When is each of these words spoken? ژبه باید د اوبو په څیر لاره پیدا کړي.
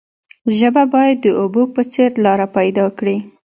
ژبه 0.57 0.83
باید 0.93 1.17
د 1.21 1.27
اوبو 1.41 1.63
په 1.73 1.81
څیر 1.91 2.11
لاره 2.25 2.47
پیدا 2.57 2.85
کړي. 2.97 3.17